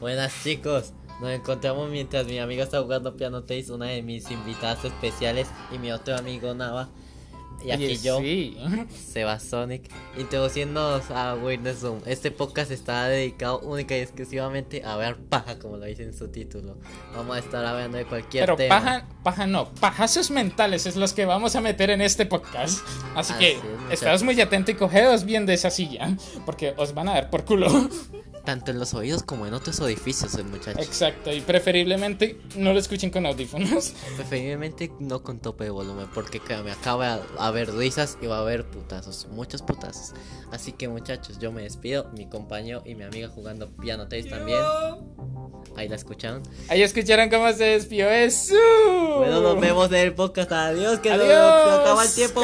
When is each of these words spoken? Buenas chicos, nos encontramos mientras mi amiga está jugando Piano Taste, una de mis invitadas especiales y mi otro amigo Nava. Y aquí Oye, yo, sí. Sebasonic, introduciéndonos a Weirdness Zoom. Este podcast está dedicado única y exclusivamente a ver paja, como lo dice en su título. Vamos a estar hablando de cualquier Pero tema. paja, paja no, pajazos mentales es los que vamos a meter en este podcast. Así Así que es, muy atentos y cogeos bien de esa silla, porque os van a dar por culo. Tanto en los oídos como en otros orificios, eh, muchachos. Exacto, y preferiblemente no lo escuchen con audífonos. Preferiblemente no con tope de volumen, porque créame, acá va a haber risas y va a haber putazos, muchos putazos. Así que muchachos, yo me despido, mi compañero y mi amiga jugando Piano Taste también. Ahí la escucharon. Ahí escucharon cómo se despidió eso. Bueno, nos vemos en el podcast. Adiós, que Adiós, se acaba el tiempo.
Buenas 0.00 0.32
chicos, 0.42 0.92
nos 1.20 1.30
encontramos 1.30 1.88
mientras 1.90 2.26
mi 2.26 2.38
amiga 2.38 2.64
está 2.64 2.82
jugando 2.82 3.16
Piano 3.16 3.42
Taste, 3.42 3.72
una 3.72 3.86
de 3.86 4.02
mis 4.02 4.30
invitadas 4.30 4.84
especiales 4.84 5.48
y 5.72 5.78
mi 5.78 5.92
otro 5.92 6.16
amigo 6.16 6.54
Nava. 6.54 6.88
Y 7.64 7.70
aquí 7.70 7.84
Oye, 7.84 7.96
yo, 7.98 8.18
sí. 8.18 8.56
Sebasonic, 9.12 9.88
introduciéndonos 10.18 11.10
a 11.10 11.36
Weirdness 11.36 11.78
Zoom. 11.78 12.00
Este 12.06 12.32
podcast 12.32 12.72
está 12.72 13.06
dedicado 13.06 13.60
única 13.60 13.96
y 13.96 14.00
exclusivamente 14.00 14.82
a 14.84 14.96
ver 14.96 15.16
paja, 15.16 15.58
como 15.60 15.76
lo 15.76 15.84
dice 15.84 16.02
en 16.02 16.12
su 16.12 16.28
título. 16.28 16.76
Vamos 17.14 17.36
a 17.36 17.38
estar 17.38 17.64
hablando 17.64 17.98
de 17.98 18.04
cualquier 18.04 18.46
Pero 18.46 18.56
tema. 18.56 18.80
paja, 18.80 19.08
paja 19.22 19.46
no, 19.46 19.72
pajazos 19.74 20.30
mentales 20.32 20.86
es 20.86 20.96
los 20.96 21.12
que 21.12 21.24
vamos 21.24 21.54
a 21.54 21.60
meter 21.60 21.90
en 21.90 22.00
este 22.00 22.26
podcast. 22.26 22.84
Así 23.14 23.32
Así 23.32 23.34
que 23.38 23.60
es, 23.92 24.22
muy 24.24 24.40
atentos 24.40 24.74
y 24.74 24.78
cogeos 24.78 25.24
bien 25.24 25.46
de 25.46 25.54
esa 25.54 25.70
silla, 25.70 26.16
porque 26.44 26.74
os 26.76 26.94
van 26.94 27.08
a 27.08 27.14
dar 27.14 27.30
por 27.30 27.44
culo. 27.44 27.68
Tanto 28.44 28.72
en 28.72 28.78
los 28.78 28.92
oídos 28.94 29.22
como 29.22 29.46
en 29.46 29.54
otros 29.54 29.80
orificios, 29.80 30.34
eh, 30.34 30.42
muchachos. 30.42 30.84
Exacto, 30.84 31.32
y 31.32 31.40
preferiblemente 31.40 32.40
no 32.56 32.72
lo 32.72 32.78
escuchen 32.78 33.10
con 33.10 33.24
audífonos. 33.26 33.94
Preferiblemente 34.16 34.92
no 34.98 35.22
con 35.22 35.38
tope 35.38 35.64
de 35.64 35.70
volumen, 35.70 36.08
porque 36.12 36.40
créame, 36.40 36.72
acá 36.72 36.96
va 36.96 37.20
a 37.38 37.46
haber 37.46 37.72
risas 37.72 38.18
y 38.20 38.26
va 38.26 38.38
a 38.38 38.40
haber 38.40 38.66
putazos, 38.66 39.28
muchos 39.30 39.62
putazos. 39.62 40.14
Así 40.50 40.72
que 40.72 40.88
muchachos, 40.88 41.38
yo 41.38 41.52
me 41.52 41.62
despido, 41.62 42.10
mi 42.16 42.28
compañero 42.28 42.82
y 42.84 42.94
mi 42.94 43.04
amiga 43.04 43.28
jugando 43.28 43.70
Piano 43.76 44.08
Taste 44.08 44.30
también. 44.30 44.60
Ahí 45.76 45.88
la 45.88 45.96
escucharon. 45.96 46.42
Ahí 46.68 46.82
escucharon 46.82 47.30
cómo 47.30 47.50
se 47.52 47.64
despidió 47.64 48.10
eso. 48.10 48.54
Bueno, 49.18 49.40
nos 49.40 49.60
vemos 49.60 49.88
en 49.88 49.96
el 49.96 50.14
podcast. 50.14 50.52
Adiós, 50.52 50.98
que 50.98 51.10
Adiós, 51.10 51.28
se 51.28 51.80
acaba 51.80 52.04
el 52.04 52.12
tiempo. 52.12 52.42